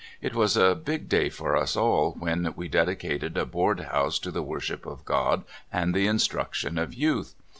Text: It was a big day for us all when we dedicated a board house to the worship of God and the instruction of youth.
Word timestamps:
It 0.19 0.33
was 0.33 0.57
a 0.57 0.73
big 0.73 1.09
day 1.09 1.29
for 1.29 1.55
us 1.55 1.75
all 1.75 2.13
when 2.17 2.53
we 2.55 2.67
dedicated 2.67 3.37
a 3.37 3.45
board 3.45 3.81
house 3.81 4.17
to 4.17 4.31
the 4.31 4.41
worship 4.41 4.87
of 4.87 5.05
God 5.05 5.43
and 5.71 5.93
the 5.93 6.07
instruction 6.07 6.79
of 6.79 6.95
youth. 6.95 7.35